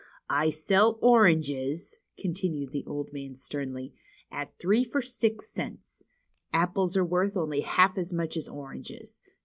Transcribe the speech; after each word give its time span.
I 0.31 0.49
sell 0.49 0.97
oranges," 1.03 1.99
continued 2.17 2.71
the 2.71 2.83
old 2.87 3.09
gentleman 3.11 3.35
sternly, 3.35 3.93
at 4.31 4.57
three 4.57 4.83
for 4.83 4.99
six 5.03 5.47
cents. 5.53 6.05
Apples 6.51 6.97
are 6.97 7.05
worth 7.05 7.37
only 7.37 7.59
half 7.61 7.99
as 7.99 8.11
much 8.11 8.35
as 8.35 8.47
oranges. 8.49 9.21